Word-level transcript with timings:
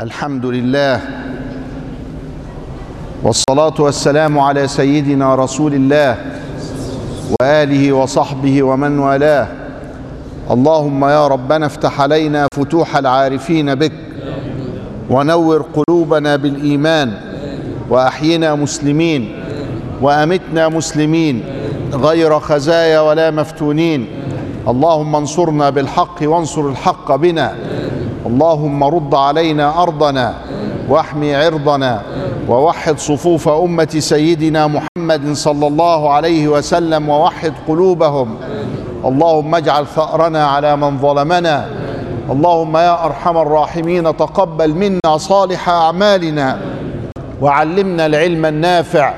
الحمد 0.00 0.46
لله 0.46 1.00
والصلاة 3.22 3.74
والسلام 3.78 4.38
على 4.38 4.68
سيدنا 4.68 5.34
رسول 5.34 5.74
الله 5.74 6.16
وآله 7.40 7.92
وصحبه 7.92 8.62
ومن 8.62 8.98
والاه. 8.98 9.48
اللهم 10.50 11.04
يا 11.04 11.28
ربنا 11.28 11.66
افتح 11.66 12.00
علينا 12.00 12.46
فتوح 12.54 12.96
العارفين 12.96 13.74
بك 13.74 13.92
ونور 15.10 15.66
قلوبنا 15.74 16.36
بالإيمان 16.36 17.12
وأحينا 17.90 18.54
مسلمين 18.54 19.42
وأمتنا 20.02 20.68
مسلمين 20.68 21.44
غير 21.92 22.40
خزايا 22.40 23.00
ولا 23.00 23.30
مفتونين. 23.30 24.06
اللهم 24.68 25.16
انصرنا 25.16 25.70
بالحق 25.70 26.18
وانصر 26.22 26.68
الحق 26.68 27.16
بنا. 27.16 27.54
اللهم 28.26 28.84
رد 28.84 29.14
علينا 29.14 29.82
أرضنا 29.82 30.34
واحمي 30.88 31.34
عرضنا 31.34 32.02
ووحد 32.48 32.98
صفوف 32.98 33.48
أمة 33.48 33.96
سيدنا 33.98 34.66
محمد 34.66 35.32
صلى 35.32 35.66
الله 35.66 36.12
عليه 36.12 36.48
وسلم 36.48 37.08
ووحد 37.08 37.52
قلوبهم. 37.68 38.34
اللهم 39.04 39.54
اجعل 39.54 39.86
ثأرنا 39.86 40.46
على 40.46 40.76
من 40.76 40.98
ظلمنا. 40.98 41.66
اللهم 42.30 42.76
يا 42.76 43.04
أرحم 43.04 43.36
الراحمين 43.36 44.16
تقبل 44.16 44.74
منا 44.74 45.16
صالح 45.16 45.68
أعمالنا. 45.68 46.58
وعلمنا 47.40 48.06
العلم 48.06 48.46
النافع. 48.46 49.14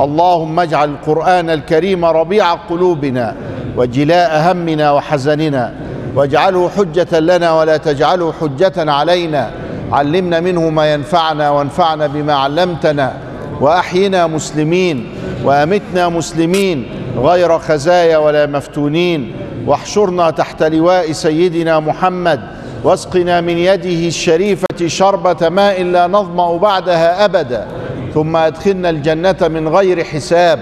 اللهم 0.00 0.60
اجعل 0.60 0.88
القرآن 0.90 1.50
الكريم 1.50 2.04
ربيع 2.04 2.54
قلوبنا 2.54 3.34
وجلاء 3.76 4.52
همنا 4.52 4.92
وحزننا. 4.92 5.85
واجعله 6.16 6.68
حجة 6.68 7.20
لنا 7.20 7.52
ولا 7.52 7.76
تجعله 7.76 8.32
حجة 8.32 8.92
علينا. 8.92 9.50
علمنا 9.92 10.40
منه 10.40 10.70
ما 10.70 10.92
ينفعنا 10.92 11.50
وانفعنا 11.50 12.06
بما 12.06 12.34
علمتنا. 12.34 13.12
وأحينا 13.60 14.26
مسلمين 14.26 15.06
وأمتنا 15.44 16.08
مسلمين 16.08 16.86
غير 17.18 17.58
خزايا 17.58 18.18
ولا 18.18 18.46
مفتونين. 18.46 19.32
واحشرنا 19.66 20.30
تحت 20.30 20.62
لواء 20.62 21.12
سيدنا 21.12 21.80
محمد. 21.80 22.40
واسقنا 22.84 23.40
من 23.40 23.58
يده 23.58 24.08
الشريفة 24.08 24.86
شربة 24.86 25.48
ماء 25.48 25.82
لا 25.82 26.06
نظمأ 26.06 26.56
بعدها 26.56 27.24
أبدا. 27.24 27.66
ثم 28.14 28.36
أدخلنا 28.36 28.90
الجنة 28.90 29.36
من 29.40 29.68
غير 29.68 30.04
حساب 30.04 30.58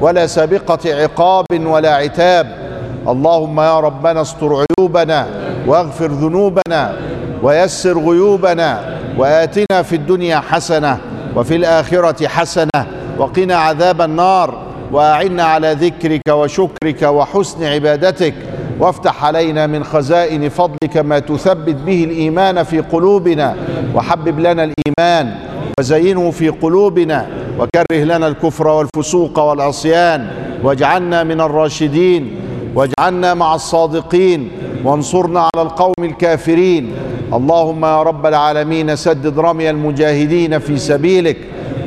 ولا 0.00 0.26
سابقة 0.26 0.94
عقاب 0.94 1.46
ولا 1.52 1.94
عتاب. 1.94 2.63
اللهم 3.08 3.60
يا 3.60 3.80
ربنا 3.80 4.20
استر 4.20 4.64
عيوبنا 4.64 5.26
واغفر 5.66 6.06
ذنوبنا 6.06 6.96
ويسر 7.42 7.98
غيوبنا 7.98 8.98
وآتنا 9.18 9.82
في 9.82 9.96
الدنيا 9.96 10.40
حسنة 10.40 10.98
وفي 11.36 11.56
الآخرة 11.56 12.28
حسنة 12.28 12.86
وقنا 13.18 13.56
عذاب 13.56 14.00
النار 14.02 14.58
وأعنا 14.92 15.42
على 15.44 15.72
ذكرك 15.72 16.20
وشكرك 16.30 17.02
وحسن 17.02 17.64
عبادتك 17.64 18.34
وافتح 18.80 19.24
علينا 19.24 19.66
من 19.66 19.84
خزائن 19.84 20.48
فضلك 20.48 20.96
ما 20.96 21.18
تثبت 21.18 21.74
به 21.74 22.04
الإيمان 22.04 22.62
في 22.62 22.80
قلوبنا 22.80 23.56
وحبب 23.94 24.38
لنا 24.40 24.64
الإيمان 24.64 25.34
وزينه 25.80 26.30
في 26.30 26.48
قلوبنا 26.48 27.26
وكره 27.58 28.04
لنا 28.04 28.26
الكفر 28.28 28.68
والفسوق 28.68 29.38
والعصيان 29.38 30.28
واجعلنا 30.62 31.22
من 31.24 31.40
الراشدين 31.40 32.36
واجعلنا 32.74 33.34
مع 33.34 33.54
الصادقين 33.54 34.50
وانصرنا 34.84 35.40
على 35.40 35.62
القوم 35.62 35.94
الكافرين. 35.98 36.92
اللهم 37.32 37.84
يا 37.84 38.02
رب 38.02 38.26
العالمين 38.26 38.96
سدد 38.96 39.38
رمي 39.38 39.70
المجاهدين 39.70 40.58
في 40.58 40.76
سبيلك 40.76 41.36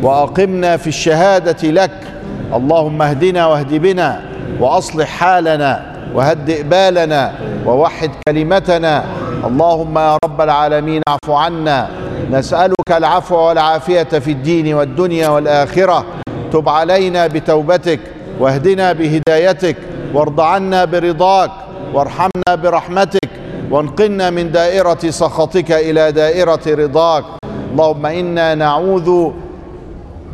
وأقمنا 0.01 0.77
في 0.77 0.87
الشهادة 0.87 1.69
لك. 1.69 1.91
اللهم 2.53 3.01
اهدنا 3.01 3.47
واهد 3.47 3.73
بنا 3.73 4.21
وأصلح 4.59 5.07
حالنا 5.07 5.93
وهدئ 6.13 6.63
بالنا 6.63 7.33
ووحد 7.65 8.11
كلمتنا. 8.27 9.05
اللهم 9.47 9.97
يا 9.97 10.17
رب 10.25 10.41
العالمين 10.41 11.01
اعف 11.09 11.29
عنا. 11.29 11.89
نسألك 12.31 12.91
العفو 12.91 13.35
والعافية 13.35 14.03
في 14.03 14.31
الدين 14.31 14.73
والدنيا 14.73 15.29
والآخرة. 15.29 16.05
تب 16.51 16.69
علينا 16.69 17.27
بتوبتك 17.27 17.99
واهدنا 18.39 18.93
بهدايتك 18.93 19.75
وارض 20.13 20.41
عنا 20.41 20.85
برضاك 20.85 21.51
وارحمنا 21.93 22.55
برحمتك 22.55 23.29
وانقلنا 23.71 24.29
من 24.29 24.51
دائرة 24.51 25.09
سخطك 25.09 25.71
إلى 25.71 26.11
دائرة 26.11 26.59
رضاك. 26.67 27.23
اللهم 27.71 28.05
إنا 28.05 28.55
نعوذ 28.55 29.31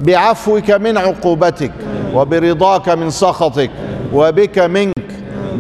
بعفوك 0.02 0.72
من 0.72 0.98
عقوبتك 0.98 1.72
وبرضاك 2.14 2.90
من 2.90 3.10
سخطك 3.10 3.72
وبك 4.14 4.60
منك. 4.60 4.94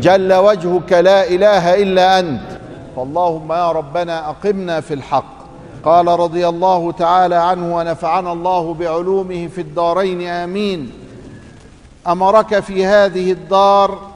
جل 0.01 0.33
وجهك 0.33 0.91
لا 0.93 1.27
إله 1.27 1.83
إلا 1.83 2.19
أنت. 2.19 2.47
فاللهم 2.95 3.51
يا 3.51 3.71
ربنا 3.71 4.29
أقمنا 4.29 4.81
في 4.81 4.93
الحق. 4.93 5.33
قال 5.85 6.07
رضي 6.07 6.47
الله 6.47 6.91
تعالى 6.91 7.35
عنه 7.35 7.75
ونفعنا 7.75 8.31
الله 8.31 8.73
بعلومه 8.73 9.47
في 9.47 9.61
الدارين 9.61 10.27
آمين. 10.27 10.91
أمرك 12.07 12.59
في 12.59 12.85
هذه 12.85 13.31
الدار 13.31 14.11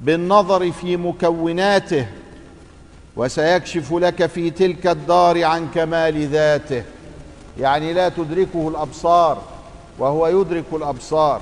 بالنظر 0.00 0.72
في 0.72 0.96
مكوناته 0.96 2.06
وسيكشف 3.16 3.92
لك 3.92 4.26
في 4.26 4.50
تلك 4.50 4.86
الدار 4.86 5.44
عن 5.44 5.68
كمال 5.74 6.26
ذاته. 6.26 6.82
يعني 7.60 7.92
لا 7.92 8.08
تدركه 8.08 8.68
الأبصار 8.68 9.38
وهو 9.98 10.26
يدرك 10.26 10.64
الأبصار. 10.72 11.40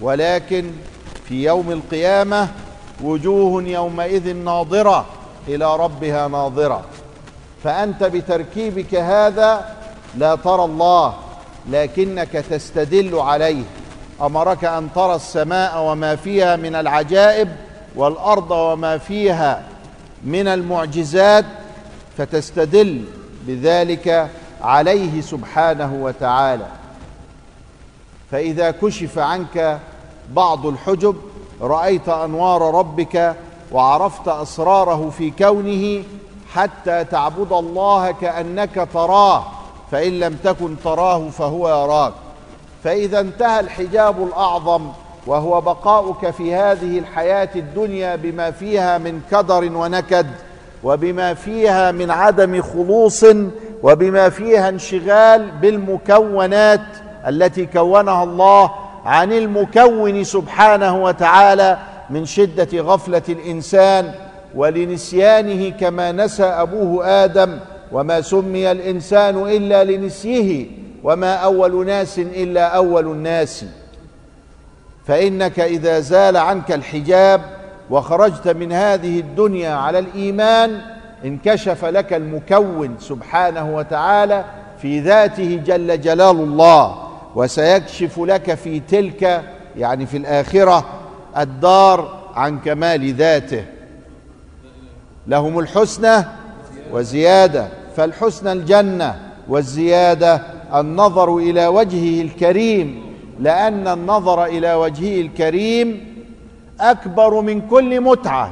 ولكن 0.00 0.70
في 1.24 1.44
يوم 1.44 1.70
القيامة 1.70 2.48
وجوه 3.02 3.62
يومئذ 3.62 4.36
ناظرة 4.36 5.06
إلى 5.48 5.76
ربها 5.76 6.28
ناظرة. 6.28 6.84
فأنت 7.64 8.04
بتركيبك 8.04 8.94
هذا 8.94 9.76
لا 10.16 10.34
ترى 10.34 10.64
الله 10.64 11.14
لكنك 11.70 12.32
تستدل 12.32 13.14
عليه. 13.18 13.64
أمرك 14.22 14.64
أن 14.64 14.88
ترى 14.94 15.14
السماء 15.14 15.82
وما 15.82 16.16
فيها 16.16 16.56
من 16.56 16.74
العجائب 16.74 17.48
والأرض 17.96 18.50
وما 18.50 18.98
فيها 18.98 19.62
من 20.24 20.48
المعجزات 20.48 21.44
فتستدل 22.18 23.04
بذلك 23.46 24.28
عليه 24.62 25.20
سبحانه 25.20 25.94
وتعالى. 26.02 26.66
فإذا 28.30 28.70
كشف 28.70 29.18
عنك 29.18 29.78
بعض 30.32 30.66
الحجب 30.66 31.16
رأيت 31.60 32.08
أنوار 32.08 32.74
ربك 32.74 33.36
وعرفت 33.72 34.28
أسراره 34.28 35.10
في 35.18 35.30
كونه 35.30 36.04
حتى 36.54 37.04
تعبد 37.04 37.52
الله 37.52 38.10
كأنك 38.10 38.88
تراه 38.94 39.44
فإن 39.90 40.20
لم 40.20 40.36
تكن 40.44 40.76
تراه 40.84 41.28
فهو 41.28 41.68
يراك. 41.68 42.12
فإذا 42.84 43.20
انتهى 43.20 43.60
الحجاب 43.60 44.22
الأعظم 44.22 44.88
وهو 45.26 45.60
بقاؤك 45.60 46.30
في 46.30 46.54
هذه 46.54 46.98
الحياة 46.98 47.48
الدنيا 47.56 48.16
بما 48.16 48.50
فيها 48.50 48.98
من 48.98 49.20
كدر 49.30 49.64
ونكد 49.64 50.26
وبما 50.84 51.34
فيها 51.34 51.92
من 51.92 52.10
عدم 52.10 52.62
خلوص 52.62 53.24
وبما 53.82 54.28
فيها 54.28 54.68
انشغال 54.68 55.50
بالمكونات 55.50 56.80
التي 57.26 57.66
كونها 57.66 58.24
الله 58.24 58.70
عن 59.04 59.32
المكون 59.32 60.24
سبحانه 60.24 61.02
وتعالى 61.02 61.78
من 62.10 62.24
شدة 62.24 62.80
غفلة 62.80 63.22
الإنسان 63.28 64.12
ولنسيانه 64.54 65.68
كما 65.70 66.12
نسى 66.12 66.44
أبوه 66.44 67.24
آدم 67.24 67.58
وما 67.92 68.20
سمي 68.20 68.72
الإنسان 68.72 69.48
إلا 69.48 69.84
لنسيه 69.84 70.66
وما 71.02 71.34
أول 71.34 71.86
ناس 71.86 72.18
إلا 72.18 72.76
أول 72.76 73.06
الناس. 73.06 73.64
فإنك 75.06 75.60
إذا 75.60 76.00
زال 76.00 76.36
عنك 76.36 76.72
الحجاب 76.72 77.40
وخرجت 77.90 78.48
من 78.48 78.72
هذه 78.72 79.20
الدنيا 79.20 79.74
على 79.74 79.98
الإيمان 79.98 80.80
انكشف 81.24 81.84
لك 81.84 82.12
المكون 82.12 82.96
سبحانه 83.00 83.76
وتعالى 83.76 84.44
في 84.82 85.00
ذاته 85.00 85.62
جل 85.66 86.00
جلال 86.00 86.36
الله 86.36 87.08
وسيكشف 87.34 88.18
لك 88.18 88.54
في 88.54 88.80
تلك 88.80 89.42
يعني 89.76 90.06
في 90.06 90.16
الآخرة 90.16 90.86
الدار 91.38 92.20
عن 92.34 92.58
كمال 92.58 93.14
ذاته. 93.14 93.64
لهم 95.26 95.58
الحسنى 95.58 96.24
وزيادة 96.92 97.68
فالحسنى 97.96 98.52
الجنة 98.52 99.20
والزيادة 99.48 100.42
النظر 100.74 101.36
إلى 101.36 101.66
وجهه 101.66 102.22
الكريم 102.22 103.02
لأن 103.40 103.88
النظر 103.88 104.44
إلى 104.44 104.74
وجهه 104.74 105.20
الكريم 105.20 106.10
أكبر 106.80 107.40
من 107.40 107.60
كل 107.60 108.00
متعة 108.00 108.50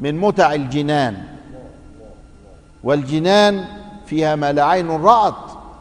من 0.00 0.20
متع 0.20 0.52
الجنان. 0.52 1.16
والجنان 2.84 3.64
فيها 4.06 4.36
ما 4.36 4.52
لا 4.52 4.64
عين 4.64 4.90
رأت 4.90 5.34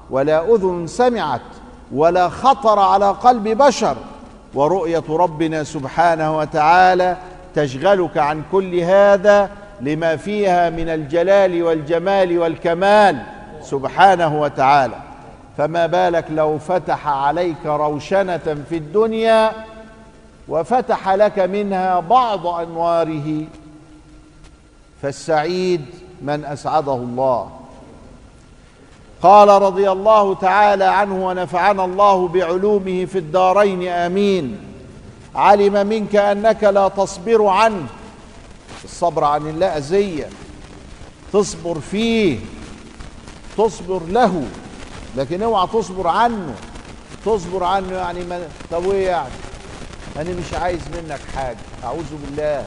ولا 0.10 0.56
أذن 0.56 0.88
سمعت 0.88 1.42
ولا 1.92 2.30
خطر 2.30 2.80
على 2.80 3.10
قلب 3.10 3.48
بشر. 3.48 3.96
ورؤية 4.54 5.04
ربنا 5.10 5.64
سبحانه 5.64 6.38
وتعالى 6.38 7.18
تشغلك 7.56 8.18
عن 8.18 8.44
كل 8.52 8.76
هذا 8.76 9.50
لما 9.82 10.16
فيها 10.16 10.70
من 10.70 10.90
الجلال 10.90 11.64
والجمال 11.64 12.40
والكمال 12.40 13.24
سبحانه 13.62 14.42
وتعالى. 14.42 15.05
فما 15.58 15.86
بالك 15.86 16.26
لو 16.30 16.58
فتح 16.58 17.08
عليك 17.08 17.66
روشنة 17.66 18.64
في 18.70 18.78
الدنيا 18.78 19.52
وفتح 20.48 21.10
لك 21.10 21.40
منها 21.40 22.00
بعض 22.00 22.48
أنواره. 22.48 23.44
فالسعيد 25.02 25.86
من 26.22 26.46
أسعده 26.46 26.94
الله. 26.94 27.50
قال 29.22 29.50
رضي 29.50 29.92
الله 29.92 30.36
تعالى 30.36 30.84
عنه 30.84 31.28
ونفعنا 31.28 31.86
الله 31.86 32.28
بعلومه 32.28 33.06
في 33.06 33.18
الدارين 33.18 33.88
آمين. 33.88 34.58
علم 35.36 35.88
منك 35.88 36.16
أنك 36.16 36.64
لا 36.64 36.88
تصبر 36.88 37.46
عنه. 37.48 37.88
الصبر 38.84 39.24
عن 39.24 39.48
الله 39.48 39.68
أذية. 39.68 40.30
تصبر 41.34 41.80
فيه. 41.80 42.40
تصبر 43.58 44.02
له. 44.08 44.44
لكن 45.18 45.44
اوعى 45.44 45.68
تصبر 45.74 46.08
عنه. 46.08 46.56
تصبر 47.26 47.64
عنه 47.64 47.96
يعني 47.96 48.24
ما 48.24 48.48
طب 48.72 48.90
إيه 48.92 49.08
يعني؟ 49.08 49.30
أنا 50.18 50.30
مش 50.30 50.54
عايز 50.54 50.80
منك 50.94 51.20
حاجة. 51.36 51.58
أعوذ 51.84 52.06
بالله. 52.26 52.66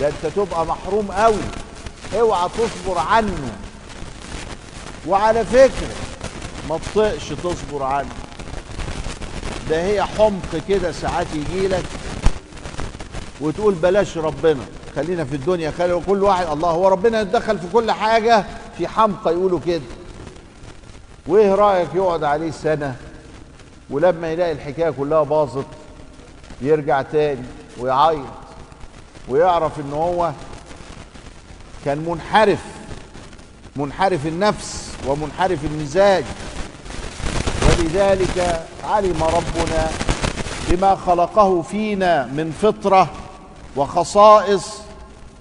ده 0.00 0.08
أنت 0.08 0.26
تبقى 0.36 0.66
محروم 0.66 1.12
قوي 1.12 1.40
اوعى 2.20 2.48
تصبر 2.48 2.98
عنه. 2.98 3.52
وعلى 5.06 5.44
فكرة 5.44 5.94
ما 6.68 6.78
تطقش 6.78 7.28
تصبر 7.28 7.82
عنه. 7.82 8.14
ده 9.70 9.84
هي 9.84 10.02
حمق 10.04 10.62
كده 10.68 10.92
ساعات 10.92 11.26
يجي 11.34 11.68
لك 11.68 11.84
وتقول 13.40 13.74
بلاش 13.74 14.18
ربنا. 14.18 14.64
خلينا 14.96 15.24
في 15.24 15.36
الدنيا. 15.36 15.70
خلي 15.78 16.00
كل 16.06 16.22
واحد 16.22 16.46
الله 16.46 16.68
هو 16.70 16.88
ربنا 16.88 17.20
يتدخل 17.20 17.58
في 17.58 17.66
كل 17.72 17.90
حاجة. 17.90 18.44
في 18.78 18.88
حمقى 18.88 19.32
يقولوا 19.32 19.60
كده. 19.66 19.82
وإيه 21.28 21.54
رأيك 21.54 21.88
يقعد 21.94 22.24
عليه 22.24 22.50
سنة؟ 22.50 22.96
ولما 23.90 24.32
يلاقي 24.32 24.52
الحكاية 24.52 24.90
كلها 24.90 25.22
باظت 25.22 25.66
يرجع 26.62 27.02
تاني 27.02 27.42
ويعيط 27.78 28.26
ويعرف 29.28 29.80
إن 29.80 29.92
هو 29.92 30.32
كان 31.84 31.98
منحرف 31.98 32.62
منحرف 33.76 34.26
النفس 34.26 34.92
ومنحرف 35.06 35.64
المزاج. 35.64 36.24
ولذلك 37.62 38.66
علم 38.84 39.22
ربنا 39.22 39.88
بما 40.68 40.94
خلقه 40.94 41.62
فينا 41.62 42.26
من 42.26 42.52
فطرة 42.62 43.08
وخصائص 43.76 44.78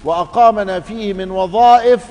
وأقامنا 0.04 0.80
فيه 0.80 1.14
من 1.14 1.32
وظائف 1.32 2.06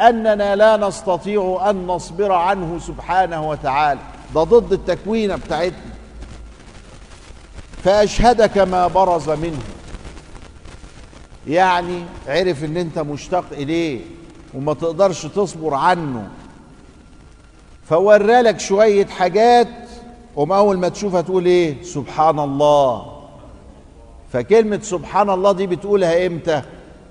أننا 0.00 0.56
لا 0.56 0.76
نستطيع 0.76 1.66
أن 1.70 1.86
نصبر 1.86 2.32
عنه 2.32 2.78
سبحانه 2.78 3.48
وتعالى. 3.48 4.00
ده 4.34 4.42
ضد 4.42 4.72
التكوينه 4.72 5.36
بتاعتنا. 5.36 5.96
فأشهدك 7.84 8.58
ما 8.58 8.86
برز 8.86 9.30
منه. 9.30 9.62
يعني 11.46 12.02
عرف 12.28 12.64
إن 12.64 12.76
أنت 12.76 12.98
مشتاق 12.98 13.44
إليه 13.52 14.00
وما 14.54 14.74
تقدرش 14.74 15.26
تصبر 15.26 15.74
عنه. 15.74 16.28
فورى 17.88 18.42
لك 18.42 18.60
شوية 18.60 19.06
حاجات 19.06 19.68
وما 20.36 20.58
أول 20.58 20.78
ما 20.78 20.88
تشوفها 20.88 21.20
تقول 21.20 21.46
إيه؟ 21.46 21.82
سبحان 21.82 22.38
الله. 22.38 23.12
فكلمة 24.32 24.80
سبحان 24.82 25.30
الله 25.30 25.52
دي 25.52 25.66
بتقولها 25.66 26.26
إمتى؟ 26.26 26.62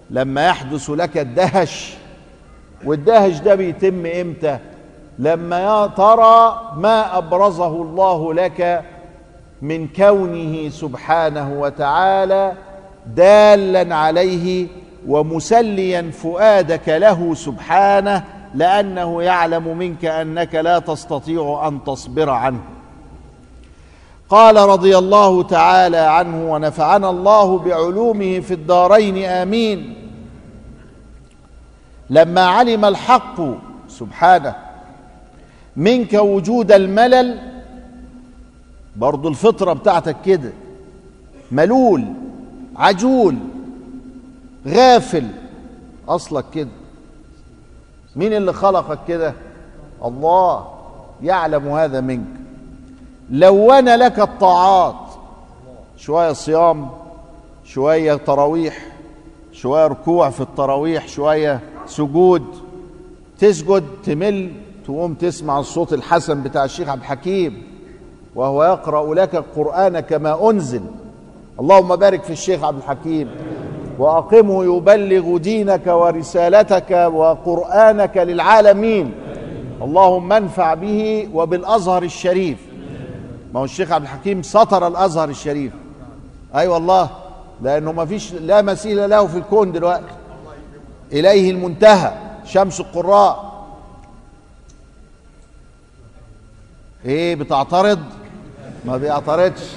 لما 0.09 0.47
يحدث 0.47 0.89
لك 0.89 1.17
الدهش. 1.17 1.93
والدهش 2.85 3.39
ده 3.39 3.55
بيتم 3.55 4.05
إمتى؟ 4.05 4.57
لما 5.19 5.87
ترى 5.87 6.61
ما 6.77 7.17
أبرزه 7.17 7.81
الله 7.81 8.33
لك 8.33 8.83
من 9.61 9.87
كونه 9.87 10.69
سبحانه 10.69 11.59
وتعالى 11.59 12.53
دالا 13.15 13.95
عليه 13.95 14.67
ومسليا 15.07 16.11
فؤادك 16.11 16.89
له 16.89 17.33
سبحانه 17.33 18.23
لأنه 18.55 19.23
يعلم 19.23 19.77
منك 19.77 20.05
أنك 20.05 20.55
لا 20.55 20.79
تستطيع 20.79 21.67
أن 21.67 21.83
تصبر 21.83 22.29
عنه. 22.29 22.59
قال 24.29 24.55
رضي 24.55 24.97
الله 24.97 25.43
تعالى 25.43 25.97
عنه 25.97 26.53
ونفعنا 26.53 27.09
الله 27.09 27.57
بعلومه 27.59 28.39
في 28.39 28.53
الدارين 28.53 29.25
آمين. 29.25 30.04
لما 32.09 32.41
علم 32.41 32.85
الحق 32.85 33.41
سبحانه 33.87 34.55
منك 35.75 36.13
وجود 36.13 36.71
الملل 36.71 37.39
برضو 38.95 39.27
الفطرة 39.29 39.73
بتاعتك 39.73 40.15
كده 40.25 40.51
ملول 41.51 42.05
عجول 42.75 43.37
غافل 44.67 45.27
أصلك 46.09 46.45
كده. 46.53 46.69
مين 48.15 48.33
اللي 48.33 48.53
خلقك 48.53 48.99
كده؟ 49.07 49.33
الله 50.05 50.67
يعلم 51.23 51.67
هذا 51.67 52.01
منك. 52.01 52.25
لون 53.29 53.89
لك 53.95 54.19
الطاعات 54.19 54.95
شوية 55.97 56.33
صيام 56.33 56.89
شوية 57.63 58.13
تراويح 58.13 58.77
شوية 59.51 59.87
ركوع 59.87 60.29
في 60.29 60.41
التراويح 60.41 61.07
شوية 61.07 61.59
سجود. 61.87 62.43
تسجد 63.39 63.83
تمل 64.03 64.51
تقوم 64.85 65.13
تسمع 65.13 65.59
الصوت 65.59 65.93
الحسن 65.93 66.43
بتاع 66.43 66.63
الشيخ 66.63 66.89
عبد 66.89 67.01
الحكيم 67.01 67.63
وهو 68.35 68.63
يقرأ 68.63 69.15
لك 69.15 69.35
القرآن 69.35 69.99
كما 69.99 70.49
أنزل. 70.49 70.81
اللهم 71.59 71.95
بارك 71.95 72.23
في 72.23 72.33
الشيخ 72.33 72.63
عبد 72.63 72.77
الحكيم. 72.77 73.29
وأقمه 73.99 74.77
يبلغ 74.77 75.37
دينك 75.37 75.87
ورسالتك 75.87 76.91
وقرآنك 77.13 78.17
للعالمين. 78.17 79.11
اللهم 79.81 80.33
انفع 80.33 80.73
به 80.73 81.29
وبالأزهر 81.33 82.03
الشريف. 82.03 82.57
ما 83.53 83.59
هو 83.59 83.63
الشيخ 83.63 83.91
عبد 83.91 84.03
الحكيم 84.03 84.41
سطر 84.41 84.87
الأزهر 84.87 85.29
الشريف. 85.29 85.71
أي 86.55 86.61
أيوة 86.61 86.73
والله 86.73 87.09
لأنه 87.61 87.91
ما 87.91 88.05
فيش 88.05 88.33
لا 88.33 88.61
مثيل 88.61 89.09
له 89.09 89.27
في 89.27 89.37
الكون 89.37 89.71
دلوقتي. 89.71 90.24
إليه 91.11 91.51
المنتهى 91.51 92.13
شمس 92.45 92.79
القراء. 92.79 93.55
إيه 97.05 97.35
بتعترض؟ 97.35 97.99
ما 98.85 98.97
بيعترضش. 98.97 99.71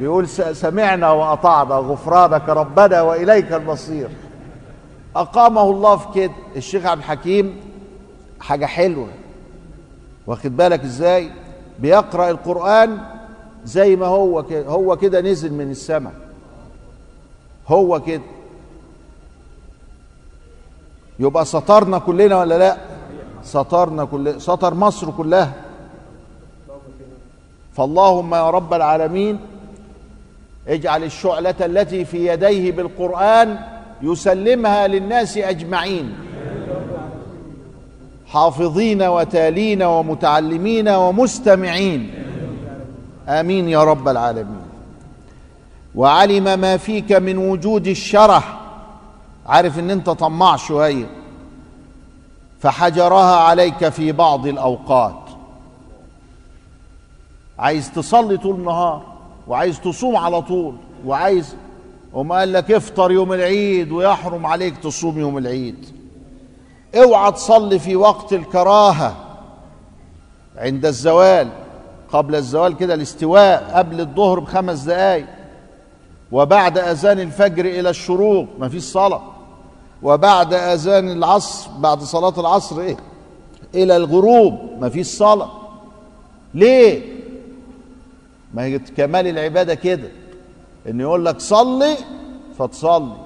بيقول 0.00 0.28
سمعنا 0.28 1.10
وأطعنا 1.10 1.74
غفرانك 1.74 2.48
ربنا 2.48 3.02
وإليك 3.02 3.52
المصير. 3.52 4.08
أقامه 5.16 5.62
الله 5.62 5.96
في 5.96 6.06
كده. 6.14 6.32
الشيخ 6.56 6.86
عبد 6.86 6.98
الحكيم 7.00 7.60
حاجة 8.40 8.66
حلوة. 8.66 9.08
واخد 10.26 10.56
بالك 10.56 10.80
إزاي؟ 10.84 11.30
بيقرأ 11.78 12.30
القرآن 12.30 12.98
زي 13.64 13.96
ما 13.96 14.06
هو 14.06 14.42
كده 14.42 14.68
هو 14.68 14.96
كده 14.96 15.20
نزل 15.20 15.52
من 15.52 15.70
السماء. 15.70 16.14
هو 17.68 18.00
كده. 18.00 18.22
يبقى 21.22 21.44
سطرنا 21.44 21.98
كلنا 21.98 22.38
ولا 22.38 22.58
لا؟ 22.58 22.76
سطرنا 23.44 24.04
كل 24.04 24.40
سطر 24.40 24.74
مصر 24.74 25.10
كلها. 25.10 25.52
فاللهم 27.76 28.34
يا 28.34 28.50
رب 28.50 28.74
العالمين 28.74 29.38
اجعل 30.68 31.04
الشعلة 31.04 31.54
التي 31.60 32.04
في 32.04 32.26
يديه 32.26 32.72
بالقرآن 32.72 33.58
يسلمها 34.02 34.86
للناس 34.88 35.38
أجمعين. 35.38 36.14
حافظين 38.26 39.02
وتالين 39.02 39.82
ومتعلمين 39.82 40.88
ومستمعين. 40.88 42.14
آمين 43.28 43.68
يا 43.68 43.84
رب 43.84 44.08
العالمين. 44.08 44.62
وعلم 45.94 46.60
ما 46.60 46.76
فيك 46.76 47.12
من 47.12 47.38
وجود 47.38 47.86
الشرح. 47.86 48.61
عارف 49.46 49.78
ان 49.78 49.90
انت 49.90 50.10
طماع 50.10 50.56
شوية 50.56 51.06
فحجرها 52.60 53.36
عليك 53.36 53.88
في 53.88 54.12
بعض 54.12 54.46
الأوقات. 54.46 55.22
عايز 57.58 57.92
تصلي 57.92 58.36
طول 58.36 58.54
النهار 58.54 59.02
وعايز 59.48 59.80
تصوم 59.80 60.16
على 60.16 60.42
طول 60.42 60.74
وعايز 61.06 61.56
وما 62.12 62.34
قال 62.34 62.52
لك 62.52 62.70
افطر 62.70 63.10
يوم 63.12 63.32
العيد 63.32 63.92
ويحرم 63.92 64.46
عليك 64.46 64.76
تصوم 64.76 65.18
يوم 65.18 65.38
العيد. 65.38 65.86
اوعى 66.94 67.32
تصلي 67.32 67.78
في 67.78 67.96
وقت 67.96 68.32
الكراهة 68.32 69.16
عند 70.56 70.86
الزوال 70.86 71.48
قبل 72.12 72.34
الزوال 72.34 72.76
كده 72.76 72.94
الاستواء 72.94 73.72
قبل 73.74 74.00
الظهر 74.00 74.38
بخمس 74.40 74.80
دقايق 74.80 75.26
وبعد 76.32 76.78
أذان 76.78 77.20
الفجر 77.20 77.64
إلى 77.64 77.90
الشروق 77.90 78.46
ما 78.58 78.68
فيش 78.68 78.82
صلاة. 78.82 79.22
وبعد 80.02 80.54
اذان 80.54 81.10
العصر 81.10 81.70
بعد 81.78 82.02
صلاة 82.02 82.40
العصر 82.40 82.80
إيه؟ 82.80 82.96
إلى 83.74 83.96
الغروب 83.96 84.58
ما 84.80 84.88
فيش 84.88 85.06
صلاة. 85.06 85.50
ليه؟ 86.54 87.02
ما 88.54 88.64
هي 88.64 88.78
كمال 88.78 89.26
العبادة 89.26 89.74
كده 89.74 90.08
إن 90.88 91.00
يقول 91.00 91.24
لك 91.24 91.40
صلي 91.40 91.96
فتصلي 92.58 93.16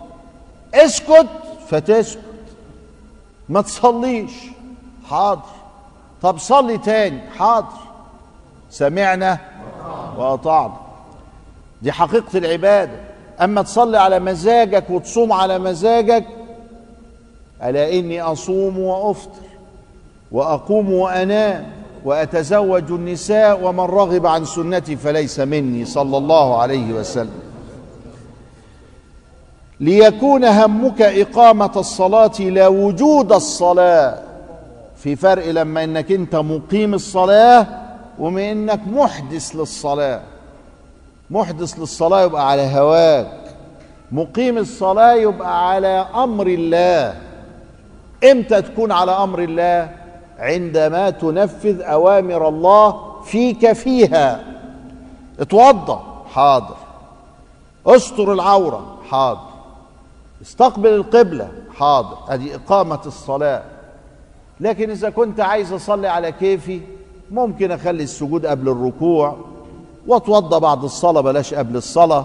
اسكت 0.75 1.27
فتسكت 1.69 2.23
ما 3.49 3.61
تصليش 3.61 4.33
حاضر. 5.11 5.43
طب 6.23 6.39
صلي 6.39 6.79
تاني 6.79 7.21
حاضر. 7.39 7.67
سمعنا 8.71 9.39
وأطعنا. 10.19 10.77
دي 11.83 11.93
حقيقة 11.93 12.39
العبادة. 12.39 13.01
أما 13.41 13.63
تصلي 13.63 13.99
على 13.99 14.19
مزاجك 14.21 14.91
وتصوم 14.91 15.33
على 15.33 15.59
مزاجك 15.59 16.25
ألا 17.63 17.93
إني 17.93 18.23
أصوم 18.23 18.79
وأفطر 18.79 19.47
وأقوم 20.33 20.93
وأنام 20.93 21.67
وأتزوج 22.05 22.93
النساء 22.93 23.65
ومن 23.65 23.81
رغب 23.81 24.27
عن 24.27 24.45
سنتي 24.45 24.97
فليس 24.97 25.41
مني 25.41 25.85
صلى 25.85 26.17
الله 26.17 26.59
عليه 26.63 26.93
وسلم. 26.93 27.41
ليكون 29.81 30.45
همك 30.45 31.03
إقامة 31.03 31.73
الصلاة 31.77 32.41
لا 32.41 32.69
وجود 32.69 33.33
الصلاة 33.33 34.19
في 34.97 35.17
فرق 35.17 35.51
لما 35.51 35.85
إنك 35.85 36.13
أنت 36.13 36.37
مقيم 36.37 36.95
الصلاة 36.95 37.67
ومن 38.19 38.43
إنك 38.43 38.81
محدث 38.87 39.57
للصلاة. 39.57 40.21
محدث 41.31 41.79
للصلاة 41.79 42.23
يبقى 42.23 42.51
على 42.51 42.63
هواك 42.63 43.27
مقيم 44.13 44.59
الصلاة 44.59 45.15
يبقى 45.15 45.71
على 45.71 46.07
أمر 46.15 46.47
الله. 46.47 47.26
إمتى 48.25 48.63
تكون 48.63 48.93
على 48.93 49.13
أمر 49.13 49.39
الله؟ 49.39 49.91
عندما 50.39 51.11
تنفذ 51.11 51.81
أوامر 51.81 52.49
الله 52.49 53.13
فيك 53.25 53.73
فيها. 53.73 54.45
اتوضأ 55.41 56.03
حاضر. 56.35 56.77
استر 57.87 58.33
العورة 58.33 58.97
حاضر. 59.11 59.41
استقبل 60.43 60.95
القبلة 60.95 61.49
حاضر. 61.79 62.17
ادي 62.29 62.55
إقامة 62.55 63.01
الصلاة. 63.07 63.63
لكن 64.61 64.91
إذا 64.91 65.11
كنت 65.11 65.41
عايز 65.41 65.73
أصلي 65.73 66.09
على 66.09 66.33
كيفي 66.33 66.81
ممكن 67.31 67.73
أخلي 67.73 68.03
السجود 68.03 68.47
قبل 68.47 68.69
الركوع 68.69 69.37
واتوضى 70.07 70.61
بعد 70.61 70.85
الصلاة 70.85 71.21
بلاش 71.21 71.55
قبل 71.55 71.77
الصلاة 71.77 72.25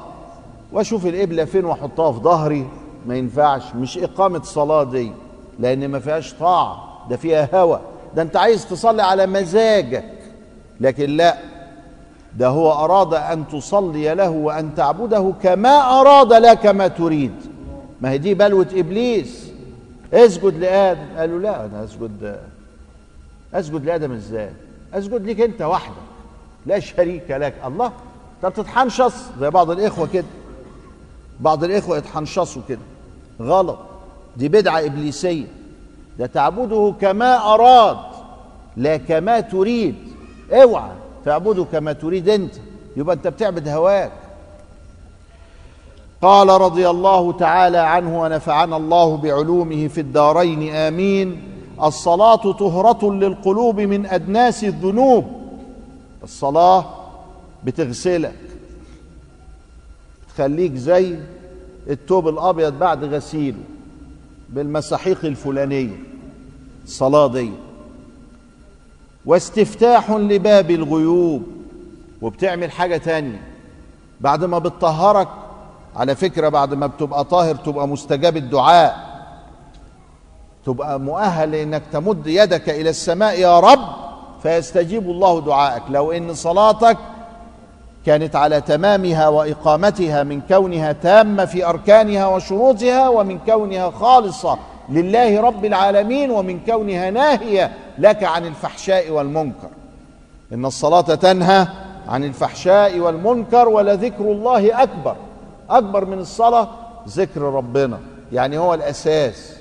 وأشوف 0.71 1.05
القبلة 1.05 1.45
فين 1.45 1.65
وأحطها 1.65 2.11
في 2.11 2.19
ظهري. 2.19 2.67
ما 3.05 3.17
ينفعش 3.17 3.75
مش 3.75 3.97
إقامة 3.97 4.41
صلاة 4.43 4.83
دي. 4.83 5.11
لأن 5.59 5.87
ما 5.87 5.99
فيهاش 5.99 6.33
طاعة 6.33 7.07
ده 7.09 7.17
فيها 7.17 7.49
هوى. 7.61 7.79
ده 8.15 8.21
انت 8.21 8.35
عايز 8.37 8.67
تصلي 8.69 9.01
على 9.03 9.27
مزاجك. 9.27 10.13
لكن 10.79 11.09
لا 11.09 11.37
ده 12.37 12.47
هو 12.47 12.71
أراد 12.71 13.13
أن 13.13 13.47
تصلي 13.47 14.15
له 14.15 14.29
وأن 14.29 14.75
تعبده 14.75 15.33
كما 15.43 15.99
أراد 16.01 16.33
لك 16.33 16.65
ما 16.65 16.87
تريد. 16.87 17.35
ما 18.01 18.09
هي 18.11 18.17
دي 18.17 18.33
بلوة 18.33 18.67
إبليس. 18.73 19.51
اسجد 20.13 20.57
لآدم. 20.57 21.17
قالوا 21.17 21.39
لا 21.39 21.65
أنا 21.65 21.83
أسجد 21.83 22.39
أسجد 23.53 23.85
لآدم 23.85 24.11
إزاي؟ 24.11 24.49
أسجد 24.93 25.25
ليك 25.25 25.41
أنت 25.41 25.61
وحدك. 25.61 25.95
لا 26.65 26.79
شريك 26.79 27.31
لك. 27.31 27.53
الله؟ 27.65 27.91
انت 28.43 28.59
بتتحنشص 28.59 29.15
زي 29.39 29.49
بعض 29.49 29.71
الإخوة 29.71 30.07
كده. 30.13 30.25
بعض 31.39 31.63
الإخوة 31.63 31.97
يتحنشصوا 31.97 32.61
كده. 32.69 32.79
غلط. 33.41 33.79
دي 34.37 34.47
بدعة 34.47 34.85
إبليسية. 34.85 35.47
ده 36.19 36.25
تعبده 36.25 36.93
كما 37.01 37.53
أراد 37.53 37.97
لا 38.77 38.97
كما 38.97 39.39
تريد. 39.39 39.95
اوعى 40.51 40.91
تعبده 41.25 41.63
كما 41.63 41.93
تريد 41.93 42.29
أنت. 42.29 42.55
يبقى 42.97 43.15
أنت 43.15 43.27
بتعبد 43.27 43.67
هواك. 43.67 44.11
قال 46.21 46.49
رضي 46.49 46.89
الله 46.89 47.31
تعالى 47.31 47.77
عنه 47.77 48.21
ونفعنا 48.21 48.77
الله 48.77 49.17
بعلومه 49.17 49.87
في 49.87 50.01
الدارين. 50.01 50.75
آمين. 50.75 51.41
الصلاة 51.83 52.51
طهرة 52.51 53.13
للقلوب 53.13 53.79
من 53.79 54.05
أدناس 54.05 54.63
الذنوب. 54.63 55.25
الصلاة 56.23 56.85
بتغسلك. 57.63 58.35
تخليك 60.35 60.75
زي 60.75 61.19
التوب 61.89 62.27
الأبيض 62.27 62.73
بعد 62.79 63.03
غسيله. 63.03 63.57
بالمساحيق 64.51 65.25
الفلانية 65.25 65.97
الصلاه 66.85 67.27
دي 67.27 67.51
واستفتاح 69.25 70.11
لباب 70.11 70.71
الغيوب. 70.71 71.43
وبتعمل 72.21 72.71
حاجة 72.71 72.97
تانية. 72.97 73.41
بعد 74.21 74.43
ما 74.43 74.59
بتطهرك 74.59 75.27
على 75.95 76.15
فكرة 76.15 76.49
بعد 76.49 76.73
ما 76.73 76.87
بتبقى 76.87 77.23
طاهر 77.23 77.55
تبقى 77.55 77.87
مستجاب 77.87 78.37
الدعاء. 78.37 79.11
تبقى 80.65 80.99
مؤهل 80.99 81.55
إنك 81.55 81.81
تمد 81.91 82.27
يدك 82.27 82.69
إلى 82.69 82.89
السماء 82.89 83.39
يا 83.39 83.59
رب 83.59 83.87
فيستجيب 84.43 85.09
الله 85.09 85.41
دعائك 85.41 85.83
لو 85.89 86.11
إن 86.11 86.33
صلاتك 86.33 86.97
كانت 88.05 88.35
على 88.35 88.61
تمامها 88.61 89.27
وإقامتها 89.27 90.23
من 90.23 90.41
كونها 90.41 90.91
تامة 90.91 91.45
في 91.45 91.65
أركانها 91.65 92.27
وشروطها 92.27 93.09
ومن 93.09 93.39
كونها 93.39 93.89
خالصة 93.89 94.57
لله 94.89 95.41
رب 95.41 95.65
العالمين 95.65 96.31
ومن 96.31 96.59
كونها 96.59 97.09
ناهية 97.09 97.71
لك 97.97 98.23
عن 98.23 98.45
الفحشاء 98.45 99.09
والمنكر. 99.09 99.69
إن 100.53 100.65
الصلاة 100.65 101.01
تنهى 101.01 101.67
عن 102.07 102.23
الفحشاء 102.23 102.99
والمنكر 102.99 103.69
ولذكر 103.69 104.23
الله 104.23 104.83
أكبر. 104.83 105.15
أكبر 105.69 106.05
من 106.05 106.19
الصلاة 106.19 106.67
ذكر 107.07 107.41
ربنا. 107.41 107.99
يعني 108.31 108.57
هو 108.57 108.73
الأساس. 108.73 109.55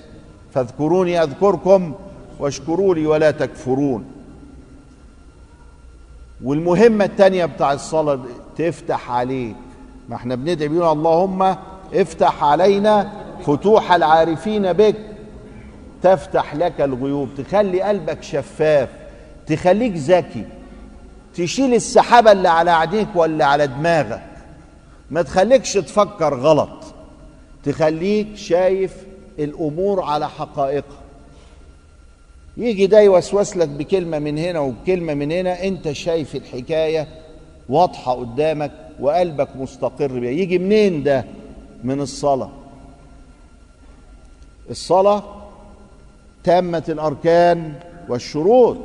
فاذكروني 0.54 1.22
أذكركم 1.22 1.92
واشكروا 2.38 2.94
لي 2.94 3.06
ولا 3.06 3.30
تكفرون. 3.30 4.04
والمهمة 6.44 7.04
التانية 7.04 7.44
بتاع 7.44 7.72
الصلاة 7.72 8.20
تفتح 8.56 9.10
عليك. 9.10 9.56
ما 10.08 10.16
إحنا 10.16 10.34
بندعي 10.34 10.68
بيقول 10.68 10.92
اللهم 10.92 11.56
افتح 11.94 12.44
علينا 12.44 13.12
فتوح 13.46 13.92
العارفين 13.92 14.72
بك. 14.72 14.96
تفتح 16.02 16.54
لك 16.54 16.80
الغيوب 16.80 17.28
تخلي 17.38 17.82
قلبك 17.82 18.22
شفاف 18.22 18.88
تخليك 19.46 19.92
ذكي 19.96 20.46
تشيل 21.34 21.74
السحابة 21.74 22.32
اللي 22.32 22.48
على 22.48 22.70
عينيك 22.70 23.08
ولا 23.14 23.44
على 23.44 23.66
دماغك. 23.66 24.22
ما 25.10 25.22
تخليكش 25.22 25.72
تفكر 25.72 26.34
غلط. 26.34 26.94
تخليك 27.64 28.36
شايف 28.36 28.96
الأمور 29.38 30.02
على 30.02 30.28
حقائقها. 30.28 30.99
يجي 32.60 32.86
ده 32.86 33.00
يوسوس 33.00 33.56
لك 33.56 33.68
بكلمة 33.68 34.18
من 34.18 34.38
هنا 34.38 34.58
وبكلمة 34.60 35.14
من 35.14 35.32
هنا 35.32 35.64
أنت 35.64 35.92
شايف 35.92 36.36
الحكاية 36.36 37.08
واضحة 37.68 38.12
قدامك 38.14 38.72
وقلبك 39.00 39.48
مستقر 39.56 40.18
بيها. 40.18 40.30
يجي 40.30 40.58
منين 40.58 41.02
ده؟ 41.02 41.24
من 41.84 42.00
الصلاة. 42.00 42.50
الصلاة 44.70 45.22
تامة 46.44 46.84
الأركان 46.88 47.72
والشروط. 48.08 48.78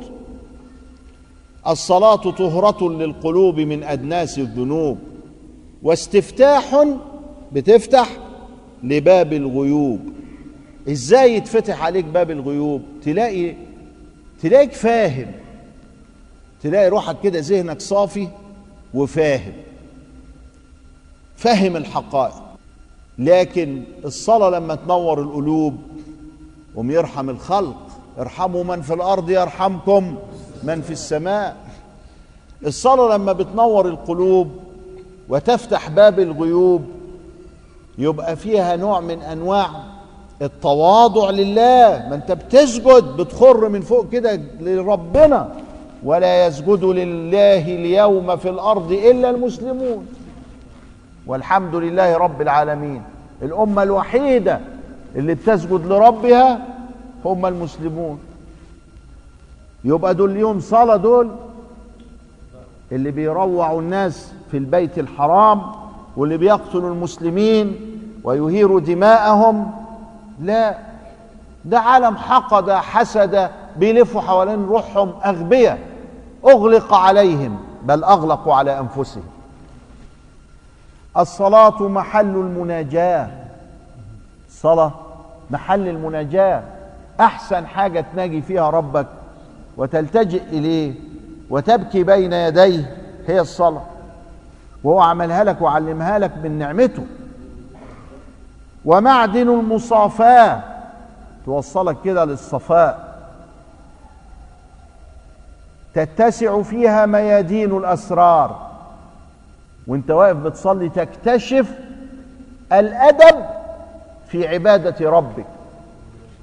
الصلاة 1.68 2.16
طهرة 2.16 2.88
للقلوب 2.88 3.60
من 3.60 3.82
أدناس 3.82 4.38
الذنوب 4.38 4.98
واستفتاح 5.82 6.84
بتفتح 7.52 8.08
لباب 8.82 9.32
الغيوب. 9.32 10.00
إزاي 10.88 11.36
يتفتح 11.36 11.84
عليك 11.84 12.04
باب 12.04 12.30
الغيوب؟ 12.30 12.82
تلاقي 13.04 13.54
تلاقيك 14.42 14.72
فاهم. 14.72 15.32
تلاقي 16.62 16.88
روحك 16.88 17.16
كده 17.22 17.38
ذهنك 17.38 17.80
صافي 17.80 18.28
وفاهم. 18.94 19.52
فاهم 21.36 21.76
الحقائق. 21.76 22.42
لكن 23.18 23.82
الصلاة 24.04 24.50
لما 24.50 24.74
تنور 24.74 25.20
القلوب 25.22 25.76
قوم 26.76 26.90
يرحم 26.90 27.30
الخلق. 27.30 27.76
ارحموا 28.18 28.64
من 28.64 28.82
في 28.82 28.94
الأرض 28.94 29.30
يرحمكم 29.30 30.16
من 30.62 30.82
في 30.82 30.90
السماء. 30.90 31.56
الصلاة 32.66 33.16
لما 33.16 33.32
بتنور 33.32 33.88
القلوب 33.88 34.50
وتفتح 35.28 35.88
باب 35.88 36.20
الغيوب 36.20 36.84
يبقى 37.98 38.36
فيها 38.36 38.76
نوع 38.76 39.00
من 39.00 39.22
أنواع 39.22 39.70
التواضع 40.42 41.30
لله 41.30 42.06
ما 42.08 42.14
انت 42.14 42.32
بتسجد 42.32 43.04
بتخر 43.16 43.68
من 43.68 43.80
فوق 43.80 44.08
كده 44.10 44.40
لربنا. 44.60 45.48
ولا 46.04 46.46
يسجد 46.46 46.84
لله 46.84 47.58
اليوم 47.74 48.36
في 48.36 48.48
الأرض 48.48 48.92
إلا 48.92 49.30
المسلمون. 49.30 50.06
والحمد 51.26 51.74
لله 51.74 52.16
رب 52.16 52.42
العالمين. 52.42 53.02
الأمة 53.42 53.82
الوحيدة 53.82 54.60
اللي 55.16 55.34
بتسجد 55.34 55.86
لربها 55.86 56.66
هم 57.24 57.46
المسلمون. 57.46 58.18
يبقى 59.84 60.14
دول 60.14 60.30
اليوم 60.30 60.60
صلاة 60.60 60.96
دول؟ 60.96 61.30
اللي 62.92 63.10
بيروعوا 63.10 63.80
الناس 63.80 64.32
في 64.50 64.56
البيت 64.56 64.98
الحرام 64.98 65.62
واللي 66.16 66.36
بيقتلوا 66.36 66.90
المسلمين 66.90 67.76
ويهيروا 68.24 68.80
دماءهم 68.80 69.70
لا 70.40 70.78
ده 71.64 71.78
عالم 71.78 72.16
حقد 72.16 72.70
حسد 72.70 73.50
بيلفوا 73.76 74.20
حوالين 74.20 74.66
روحهم 74.66 75.14
أغبياء 75.24 75.78
أغلق 76.44 76.94
عليهم 76.94 77.58
بل 77.82 78.04
أغلقوا 78.04 78.54
على 78.54 78.78
أنفسهم. 78.78 79.24
الصلاة 81.16 81.82
محل 81.82 82.30
المناجاة. 82.30 83.30
الصلاة 84.48 84.92
محل 85.50 85.88
المناجاة. 85.88 86.62
أحسن 87.20 87.66
حاجة 87.66 88.04
تناجي 88.12 88.42
فيها 88.42 88.70
ربك 88.70 89.06
وتلتجئ 89.76 90.42
إليه 90.42 90.94
وتبكي 91.50 92.02
بين 92.02 92.32
يديه 92.32 92.96
هي 93.26 93.40
الصلاة. 93.40 93.82
وهو 94.84 95.00
عملها 95.00 95.44
لك 95.44 95.62
وعلمها 95.62 96.18
لك 96.18 96.32
من 96.42 96.58
نعمته. 96.58 97.06
ومعدن 98.86 99.48
المصافاة. 99.48 100.60
توصلك 101.46 101.96
كده 102.04 102.24
للصفاء. 102.24 103.16
تتسع 105.94 106.62
فيها 106.62 107.06
ميادين 107.06 107.76
الأسرار. 107.76 108.66
وانت 109.86 110.10
واقف 110.10 110.36
بتصلي 110.36 110.88
تكتشف 110.88 111.78
الأدب 112.72 113.44
في 114.28 114.48
عبادة 114.48 115.10
ربك. 115.10 115.46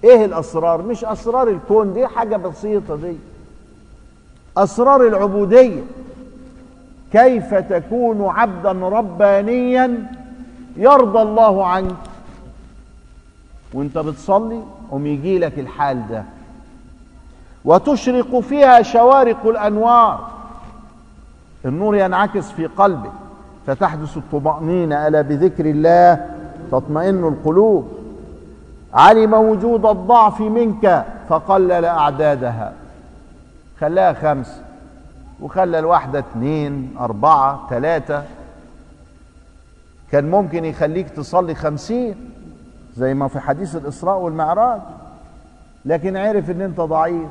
إيه 0.03 0.25
الأسرار؟ 0.25 0.81
مش 0.81 1.05
أسرار 1.05 1.47
الكون 1.47 1.93
دي 1.93 2.07
حاجة 2.07 2.35
بسيطة 2.35 2.95
دي. 2.95 3.15
أسرار 4.57 5.07
العبودية. 5.07 5.81
كيف 7.11 7.53
تكون 7.53 8.25
عبدا 8.29 8.71
ربانيا 8.71 10.05
يرضى 10.77 11.21
الله 11.21 11.67
عنك؟ 11.67 11.95
وانت 13.73 13.97
بتصلي 13.97 14.61
قوم 14.91 15.07
يجي 15.07 15.39
لك 15.39 15.59
الحال 15.59 16.07
ده. 16.07 16.23
وتشرق 17.65 18.39
فيها 18.39 18.81
شوارق 18.81 19.45
الأنوار. 19.45 20.27
النور 21.65 21.95
ينعكس 21.95 22.51
في 22.51 22.65
قلبك 22.65 23.11
فتحدث 23.67 24.17
الطمأنينة 24.17 25.07
ألا 25.07 25.21
بذكر 25.21 25.65
الله؟ 25.65 26.25
تطمئن 26.71 27.23
القلوب. 27.23 27.87
علم 28.93 29.33
وجود 29.33 29.85
الضعف 29.85 30.41
منك 30.41 31.05
فقلل 31.29 31.85
أعدادها 31.85 32.73
خلاها 33.79 34.13
خمس 34.13 34.61
وخلى 35.41 35.79
الواحدة 35.79 36.19
اتنين 36.19 36.95
أربعة 36.99 37.67
تلاتة 37.69 38.23
كان 40.11 40.31
ممكن 40.31 40.65
يخليك 40.65 41.09
تصلي 41.09 41.55
خمسين. 41.55 42.32
زي 42.97 43.13
ما 43.13 43.27
في 43.27 43.39
حديث 43.39 43.75
الإسراء 43.75 44.17
والمعراج. 44.17 44.81
لكن 45.85 46.17
عرف 46.17 46.51
إن 46.51 46.61
أنت 46.61 46.81
ضعيف. 46.81 47.27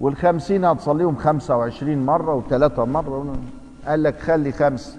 والخمسين 0.00 0.64
هتصليهم 0.64 1.16
خمسة 1.16 1.56
وعشرين 1.56 2.06
مرة 2.06 2.34
وثلاثة 2.34 2.84
مرة. 2.84 3.36
قال 3.86 4.02
لك 4.02 4.20
خلي 4.20 4.52
خمس. 4.52 4.98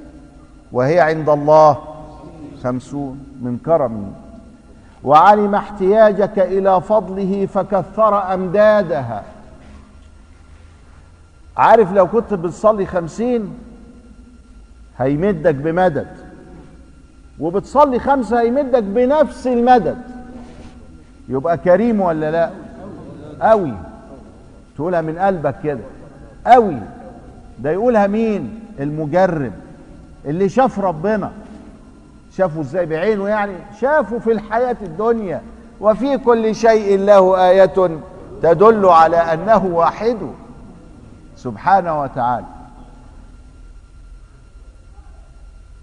وهي 0.71 0.99
عند 0.99 1.29
الله. 1.29 1.77
خمسون. 2.63 3.25
من 3.41 3.57
كرمه 3.65 4.12
وعلم 5.03 5.55
احتياجك 5.55 6.39
إلى 6.39 6.81
فضله 6.81 7.45
فكثر 7.45 8.34
أمدادها. 8.34 9.23
عارف 11.57 11.93
لو 11.93 12.07
كنت 12.07 12.34
بتصلي 12.34 12.86
خمسين 12.86 13.53
هيمدك 14.97 15.55
بمدد. 15.55 16.30
وبتصلي 17.39 17.99
خمسة 17.99 18.41
هيمدك 18.41 18.83
بنفس 18.83 19.47
المدد. 19.47 19.97
يبقى 21.29 21.57
كريم 21.57 22.01
ولا 22.01 22.31
لا؟ 22.31 22.49
قوي. 23.41 23.73
تقولها 24.75 25.01
من 25.01 25.17
قلبك 25.17 25.55
كده. 25.63 25.79
قوي. 26.47 26.77
ده 27.59 27.71
يقولها 27.71 28.07
مين؟ 28.07 28.59
المجرب 28.79 29.51
اللي 30.25 30.49
شاف 30.49 30.79
ربنا. 30.79 31.31
شافه 32.37 32.61
إزاي؟ 32.61 32.85
بعينه 32.85 33.27
يعني. 33.27 33.53
شافه 33.81 34.19
في 34.19 34.31
الحياة 34.31 34.77
الدنيا. 34.81 35.41
وفي 35.81 36.17
كل 36.17 36.55
شيء 36.55 36.99
له 36.99 37.49
آية 37.49 37.99
تدل 38.41 38.85
على 38.85 39.17
أنه 39.17 39.65
واحد. 39.65 40.17
سبحانه 41.35 42.01
وتعالى. 42.01 42.45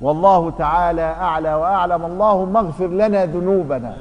والله 0.00 0.52
تعالى 0.58 1.14
أعلى 1.20 1.54
وأعلم. 1.54 2.04
اللهم 2.04 2.56
اغفر 2.56 2.86
لنا 2.86 3.26
ذنوبنا 3.26 3.96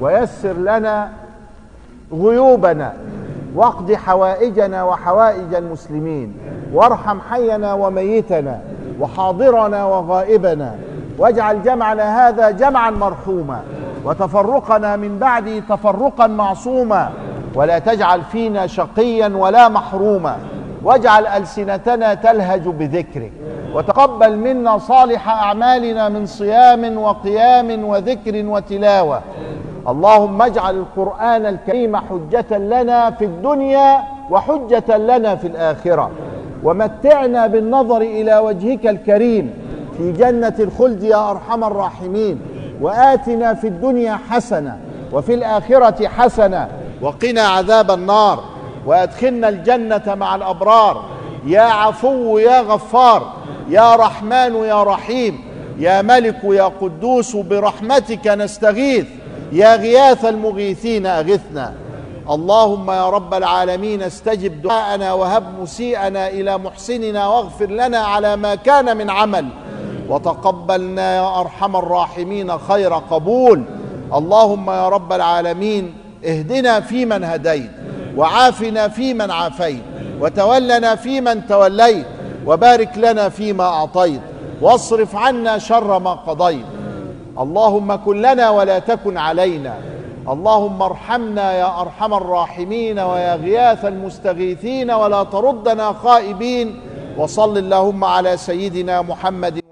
ويسر 0.00 0.52
لنا 0.52 1.10
غيوبنا. 2.12 2.92
واقض 3.54 3.92
حوائجنا 3.92 4.84
وحوائج 4.84 5.54
المسلمين. 5.54 6.34
وارحم 6.72 7.20
حينا 7.30 7.74
وميتنا 7.74 8.60
وحاضرنا 9.00 9.84
وغائبنا. 9.84 10.74
واجعل 11.18 11.62
جمعنا 11.62 12.28
هذا 12.28 12.50
جمعا 12.50 12.90
مرحوما. 12.90 13.60
وتفرقنا 14.04 14.96
من 14.96 15.18
بعده 15.18 15.58
تفرقا 15.58 16.26
معصوما. 16.26 17.10
ولا 17.54 17.78
تجعل 17.78 18.22
فينا 18.22 18.66
شقيا 18.66 19.28
ولا 19.36 19.68
محروما. 19.68 20.36
واجعل 20.86 21.26
ألسنتنا 21.26 22.14
تلهج 22.14 22.68
بذكرك. 22.68 23.32
وتقبل 23.74 24.36
منا 24.36 24.78
صالح 24.78 25.28
أعمالنا 25.28 26.08
من 26.08 26.26
صيام 26.26 26.98
وقيام 26.98 27.84
وذكر 27.84 28.46
وتلاوة. 28.46 29.20
اللهم 29.88 30.42
اجعل 30.42 30.76
القرآن 30.76 31.46
الكريم 31.46 31.96
حجة 31.96 32.58
لنا 32.58 33.10
في 33.10 33.24
الدنيا 33.24 34.02
وحجة 34.30 34.96
لنا 34.96 35.36
في 35.36 35.46
الآخرة. 35.46 36.10
ومتعنا 36.62 37.46
بالنظر 37.46 38.00
إلى 38.00 38.38
وجهك 38.38 38.86
الكريم. 38.86 39.54
في 39.98 40.12
جنة 40.12 40.54
الخلد 40.60 41.02
يا 41.02 41.30
أرحم 41.30 41.64
الراحمين. 41.64 42.40
وآتنا 42.80 43.54
في 43.54 43.66
الدنيا 43.66 44.18
حسنة 44.30 44.78
وفي 45.12 45.34
الآخرة 45.34 46.08
حسنة. 46.08 46.68
وقنا 47.02 47.42
عذاب 47.42 47.90
النار. 47.90 48.55
وأدخلنا 48.86 49.48
الجنة 49.48 50.14
مع 50.14 50.34
الأبرار. 50.34 51.04
يا 51.46 51.60
عفو 51.60 52.38
يا 52.38 52.60
غفار 52.60 53.32
يا 53.68 53.94
رحمن 53.94 54.54
يا 54.54 54.82
رحيم 54.82 55.44
يا 55.78 56.02
ملك 56.02 56.40
يا 56.44 56.64
قدوس 56.64 57.36
برحمتك 57.36 58.26
نستغيث. 58.26 59.06
يا 59.52 59.76
غياث 59.76 60.24
المغيثين 60.24 61.06
أغثنا. 61.06 61.74
اللهم 62.30 62.90
يا 62.90 63.10
رب 63.10 63.34
العالمين 63.34 64.02
استجب 64.02 64.62
دعاءنا 64.62 65.12
وهب 65.12 65.60
مسيئنا 65.60 66.28
إلى 66.28 66.58
محسننا 66.58 67.28
واغفر 67.28 67.66
لنا 67.66 67.98
على 67.98 68.36
ما 68.36 68.54
كان 68.54 68.96
من 68.96 69.10
عمل. 69.10 69.46
وتقبلنا 70.08 71.16
يا 71.16 71.40
أرحم 71.40 71.76
الراحمين 71.76 72.58
خير 72.58 72.94
قبول. 72.94 73.64
اللهم 74.14 74.70
يا 74.70 74.88
رب 74.88 75.12
العالمين 75.12 75.94
اهدنا 76.24 76.80
فيمن 76.80 77.24
هديت. 77.24 77.70
وعافنا 78.16 78.88
فيمن 78.88 79.30
عافيت 79.30 79.82
وتولنا 80.20 80.94
فيمن 80.94 81.46
توليت 81.46 82.06
وبارك 82.46 82.98
لنا 82.98 83.28
فيما 83.28 83.64
أعطيت 83.64 84.20
واصرف 84.60 85.16
عنا 85.16 85.58
شر 85.58 85.98
ما 85.98 86.12
قضيت. 86.12 86.66
اللهم 87.38 87.94
كن 87.94 88.22
لنا 88.22 88.50
ولا 88.50 88.78
تكن 88.78 89.16
علينا. 89.16 89.74
اللهم 90.28 90.82
ارحمنا 90.82 91.52
يا 91.52 91.80
أرحم 91.80 92.14
الراحمين 92.14 92.98
ويا 92.98 93.34
غياث 93.34 93.84
المستغيثين 93.84 94.90
ولا 94.90 95.22
تردنا 95.22 95.92
خائبين. 95.92 96.80
وصل 97.18 97.58
اللهم 97.58 98.04
على 98.04 98.36
سيدنا 98.36 99.02
محمد 99.02 99.65